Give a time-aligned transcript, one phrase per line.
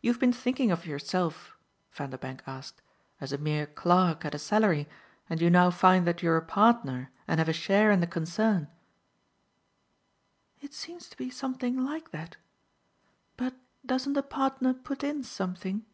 [0.00, 1.56] "You've been thinking of yourself,"
[1.90, 2.80] Vanderbank asked,
[3.20, 4.88] "as a mere clerk at a salary,
[5.28, 8.68] and you now find that you're a partner and have a share in the concern?"
[10.60, 12.36] "It seems to be something like that.
[13.36, 15.84] But doesn't a partner put in something?